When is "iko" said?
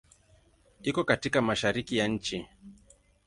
0.83-1.03